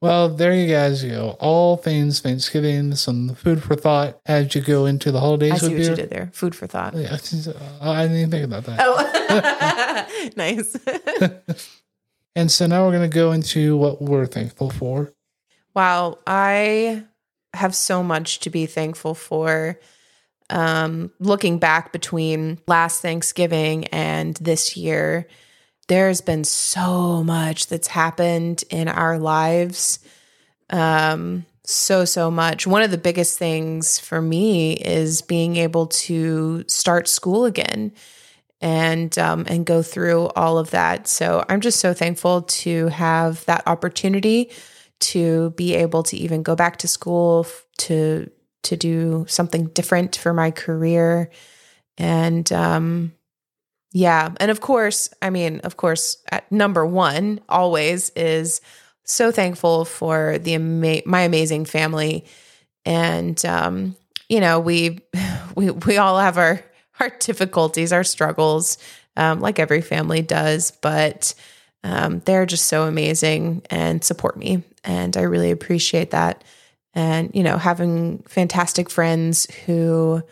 Well, 0.00 0.28
there 0.28 0.52
you 0.52 0.68
guys 0.68 1.02
go. 1.02 1.36
All 1.40 1.78
things 1.78 2.20
Thanksgiving, 2.20 2.94
some 2.94 3.34
food 3.36 3.62
for 3.62 3.74
thought 3.74 4.20
as 4.26 4.54
you 4.54 4.60
go 4.60 4.84
into 4.84 5.10
the 5.10 5.18
holidays 5.20 5.52
I 5.52 5.56
see 5.56 5.68
with 5.68 5.78
what 5.78 5.88
you 5.90 5.96
did 5.96 6.10
there. 6.10 6.30
Food 6.34 6.54
for 6.54 6.66
thought. 6.66 6.94
Yeah, 6.94 7.16
I 7.80 8.02
didn't 8.02 8.16
even 8.18 8.30
think 8.30 8.44
about 8.44 8.64
that. 8.64 8.80
Oh, 8.80 10.30
nice. 10.36 10.76
And 12.36 12.50
so 12.50 12.66
now 12.66 12.84
we're 12.84 12.92
going 12.92 13.10
to 13.10 13.14
go 13.14 13.32
into 13.32 13.76
what 13.76 14.02
we're 14.02 14.26
thankful 14.26 14.70
for. 14.70 15.12
Wow, 15.74 16.18
I 16.26 17.04
have 17.52 17.74
so 17.74 18.02
much 18.02 18.40
to 18.40 18.50
be 18.50 18.66
thankful 18.66 19.14
for. 19.14 19.78
Um, 20.50 21.10
looking 21.20 21.58
back 21.58 21.92
between 21.92 22.58
last 22.66 23.00
Thanksgiving 23.00 23.86
and 23.86 24.34
this 24.36 24.76
year, 24.76 25.26
there's 25.88 26.20
been 26.20 26.44
so 26.44 27.22
much 27.22 27.68
that's 27.68 27.88
happened 27.88 28.64
in 28.70 28.88
our 28.88 29.18
lives. 29.18 30.00
Um, 30.70 31.46
so, 31.64 32.04
so 32.04 32.30
much. 32.30 32.66
One 32.66 32.82
of 32.82 32.90
the 32.90 32.98
biggest 32.98 33.38
things 33.38 33.98
for 33.98 34.20
me 34.20 34.74
is 34.74 35.22
being 35.22 35.56
able 35.56 35.86
to 35.86 36.64
start 36.68 37.08
school 37.08 37.46
again 37.46 37.92
and 38.60 39.16
um, 39.18 39.44
and 39.48 39.66
go 39.66 39.82
through 39.82 40.28
all 40.36 40.58
of 40.58 40.70
that. 40.70 41.06
So 41.06 41.44
I'm 41.48 41.60
just 41.60 41.80
so 41.80 41.92
thankful 41.92 42.42
to 42.42 42.88
have 42.88 43.44
that 43.46 43.62
opportunity 43.66 44.50
to 45.00 45.50
be 45.50 45.74
able 45.74 46.02
to 46.04 46.16
even 46.16 46.42
go 46.42 46.56
back 46.56 46.78
to 46.78 46.88
school 46.88 47.46
to 47.78 48.30
to 48.62 48.76
do 48.76 49.26
something 49.28 49.66
different 49.68 50.16
for 50.16 50.32
my 50.32 50.50
career 50.50 51.30
and 51.98 52.50
um 52.52 53.12
yeah 53.92 54.30
and 54.38 54.50
of 54.50 54.60
course 54.60 55.08
i 55.20 55.30
mean 55.30 55.60
of 55.60 55.76
course 55.76 56.16
number 56.50 56.86
1 56.86 57.40
always 57.48 58.10
is 58.10 58.60
so 59.04 59.30
thankful 59.30 59.84
for 59.84 60.38
the 60.38 60.54
ama- 60.54 61.02
my 61.04 61.20
amazing 61.20 61.64
family 61.64 62.24
and 62.86 63.44
um 63.44 63.94
you 64.28 64.40
know 64.40 64.58
we 64.58 65.00
we 65.56 65.70
we 65.70 65.96
all 65.98 66.18
have 66.18 66.38
our 66.38 66.64
our 67.00 67.10
difficulties 67.18 67.92
our 67.92 68.04
struggles 68.04 68.78
um 69.16 69.40
like 69.40 69.58
every 69.58 69.80
family 69.80 70.22
does 70.22 70.70
but 70.70 71.34
um, 71.84 72.20
they're 72.20 72.46
just 72.46 72.66
so 72.66 72.84
amazing 72.84 73.62
and 73.68 74.02
support 74.02 74.36
me. 74.36 74.64
And 74.82 75.16
i 75.16 75.20
really 75.20 75.50
appreciate 75.50 76.10
that. 76.10 76.42
And 76.94 77.30
you 77.34 77.42
know 77.42 77.58
having 77.58 78.18
fantastic 78.28 78.88
friends 78.88 79.46
who 79.66 80.22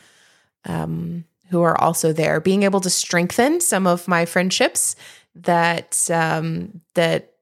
um, 0.65 1.25
who 1.51 1.61
are 1.63 1.79
also 1.81 2.13
there 2.13 2.41
being 2.41 2.63
able 2.63 2.81
to 2.81 2.91
strengthen 2.91 3.61
some 3.61 3.87
of 3.87 4.09
my 4.09 4.25
friendships 4.25 4.97
that 5.35 6.09
um, 6.11 6.81
that 6.95 7.33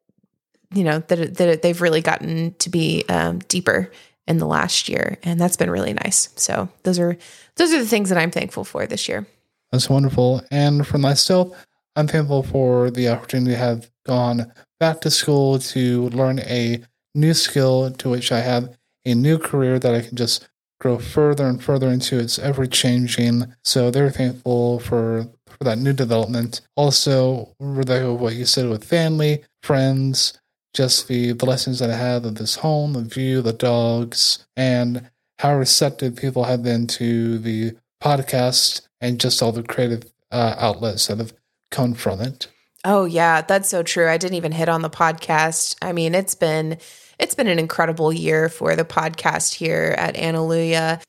you 0.73 0.85
know 0.85 1.01
that 1.01 1.37
that 1.37 1.63
they've 1.63 1.81
really 1.81 2.01
gotten 2.01 2.55
to 2.55 2.71
be 2.71 3.05
um, 3.09 3.39
deeper 3.41 3.91
in 4.31 4.39
the 4.39 4.47
last 4.47 4.89
year 4.89 5.19
and 5.23 5.41
that's 5.41 5.57
been 5.57 5.71
really 5.71 5.93
nice 5.93 6.29
so 6.37 6.69
those 6.85 6.99
are 6.99 7.17
those 7.57 7.73
are 7.75 7.81
the 7.81 7.93
things 7.95 8.09
that 8.09 8.19
i'm 8.19 8.31
thankful 8.31 8.65
for 8.65 8.87
this 8.87 9.09
year 9.09 9.27
That's 9.73 9.89
wonderful. 9.89 10.43
And 10.51 10.85
for 10.87 10.99
myself, 10.99 11.47
I'm 11.95 12.09
thankful 12.09 12.43
for 12.43 12.91
the 12.91 13.09
opportunity 13.09 13.53
to 13.53 13.57
have 13.57 13.91
gone 14.05 14.51
back 14.81 15.01
to 15.03 15.11
school 15.11 15.59
to 15.75 16.09
learn 16.11 16.41
a 16.41 16.83
new 17.15 17.35
skill 17.35 17.91
to 17.91 18.11
which 18.11 18.33
I 18.33 18.41
have 18.41 18.65
a 19.05 19.15
new 19.15 19.39
career 19.39 19.79
that 19.79 19.95
I 19.95 20.01
can 20.01 20.17
just 20.17 20.49
grow 20.81 20.99
further 20.99 21.47
and 21.47 21.63
further 21.63 21.89
into. 21.89 22.19
It's 22.19 22.39
ever 22.39 22.67
changing. 22.67 23.55
So 23.63 23.91
they're 23.91 24.11
thankful 24.11 24.81
for 24.81 25.27
for 25.47 25.65
that 25.65 25.79
new 25.79 25.93
development. 25.93 26.61
Also, 26.75 27.55
Rebecca, 27.61 28.13
what 28.15 28.35
you 28.35 28.47
said 28.47 28.69
with 28.69 28.83
family, 28.85 29.45
friends, 29.63 30.35
just 30.75 31.09
the, 31.09 31.33
the 31.33 31.47
lessons 31.47 31.79
that 31.81 31.91
I 31.91 31.97
had 31.97 32.25
of 32.25 32.37
this 32.37 32.57
home, 32.57 32.93
the 32.93 33.03
view, 33.03 33.43
the 33.43 33.53
dogs, 33.53 34.47
and 34.57 35.11
how 35.39 35.57
receptive 35.57 36.17
people 36.17 36.45
have 36.45 36.63
been 36.63 36.87
to 36.87 37.39
the 37.39 37.73
podcast 38.03 38.83
and 39.01 39.21
just 39.21 39.43
all 39.43 39.53
the 39.53 39.63
creative 39.63 40.05
uh, 40.31 40.55
outlets 40.59 41.07
that 41.07 41.19
have 41.19 41.33
come 41.71 41.95
from 41.95 42.21
it. 42.21 42.49
Oh 42.85 43.05
yeah, 43.05 43.43
that's 43.43 43.69
so 43.69 43.83
true. 43.83 44.09
I 44.09 44.17
didn't 44.17 44.37
even 44.37 44.53
hit 44.53 44.69
on 44.69 44.83
the 44.83 44.91
podcast. 44.91 45.77
I 45.83 45.93
mean, 45.93 46.15
it's 46.15 46.35
been 46.35 46.79
it's 47.19 47.35
been 47.35 47.49
an 47.49 47.59
incredible 47.59 48.13
year 48.13 48.49
for 48.49 48.75
the 48.75 48.85
podcast 48.85 49.55
here 49.55 49.95
at 49.99 50.15
Analuia. 50.15 51.03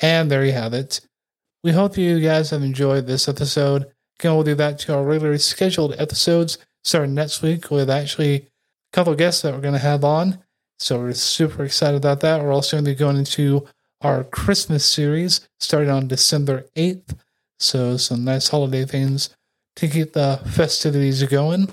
And 0.00 0.30
there 0.30 0.44
you 0.44 0.52
have 0.52 0.72
it. 0.72 1.00
We 1.62 1.72
hope 1.72 1.98
you 1.98 2.20
guys 2.20 2.50
have 2.50 2.62
enjoyed 2.62 3.06
this 3.06 3.28
episode. 3.28 3.86
Again, 4.18 4.34
we'll 4.34 4.44
do 4.44 4.54
that 4.54 4.78
to 4.80 4.94
our 4.94 5.04
regularly 5.04 5.38
scheduled 5.38 5.94
episodes 5.98 6.58
starting 6.84 7.14
next 7.14 7.42
week 7.42 7.70
with 7.70 7.90
actually 7.90 8.48
couple 8.92 9.12
of 9.12 9.18
guests 9.18 9.42
that 9.42 9.54
we're 9.54 9.60
going 9.60 9.74
to 9.74 9.80
have 9.80 10.04
on. 10.04 10.38
So 10.78 10.98
we're 10.98 11.12
super 11.14 11.64
excited 11.64 11.96
about 11.96 12.20
that. 12.20 12.42
We're 12.42 12.52
also 12.52 12.76
going 12.76 12.84
to 12.84 12.90
be 12.90 12.96
going 12.96 13.16
into 13.16 13.66
our 14.00 14.24
Christmas 14.24 14.84
series 14.84 15.48
starting 15.60 15.90
on 15.90 16.08
December 16.08 16.66
8th. 16.76 17.16
So 17.58 17.96
some 17.96 18.24
nice 18.24 18.48
holiday 18.48 18.84
things 18.84 19.30
to 19.76 19.88
keep 19.88 20.12
the 20.12 20.40
festivities 20.44 21.22
going. 21.24 21.68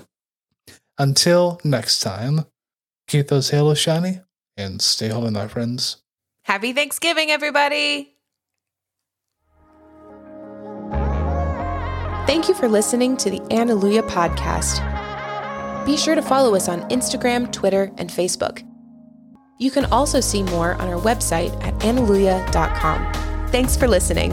Until 0.98 1.60
next 1.64 2.00
time, 2.00 2.46
keep 3.08 3.28
those 3.28 3.50
halos 3.50 3.78
shiny 3.78 4.20
and 4.56 4.80
stay 4.80 5.08
holy, 5.08 5.30
my 5.30 5.48
friends. 5.48 5.96
Happy 6.44 6.72
Thanksgiving, 6.72 7.30
everybody! 7.30 8.14
Thank 12.26 12.48
you 12.48 12.54
for 12.54 12.68
listening 12.68 13.16
to 13.18 13.30
the 13.30 13.40
Alleluia 13.50 14.02
podcast. 14.04 14.89
Be 15.84 15.96
sure 15.96 16.14
to 16.14 16.22
follow 16.22 16.54
us 16.54 16.68
on 16.68 16.88
Instagram, 16.90 17.52
Twitter, 17.52 17.90
and 17.98 18.10
Facebook. 18.10 18.66
You 19.58 19.70
can 19.70 19.84
also 19.86 20.20
see 20.20 20.42
more 20.42 20.74
on 20.74 20.88
our 20.88 21.00
website 21.00 21.52
at 21.62 21.74
alleluia.com. 21.84 23.48
Thanks 23.50 23.76
for 23.76 23.88
listening. 23.88 24.32